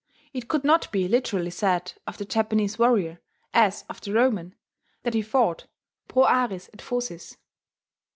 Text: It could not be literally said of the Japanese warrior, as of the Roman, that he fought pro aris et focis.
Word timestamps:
It 0.33 0.47
could 0.47 0.63
not 0.63 0.91
be 0.91 1.07
literally 1.07 1.51
said 1.51 1.93
of 2.07 2.17
the 2.17 2.25
Japanese 2.25 2.79
warrior, 2.79 3.19
as 3.53 3.85
of 3.87 4.01
the 4.01 4.13
Roman, 4.13 4.55
that 5.03 5.13
he 5.13 5.21
fought 5.21 5.67
pro 6.07 6.23
aris 6.23 6.71
et 6.73 6.81
focis. 6.81 7.37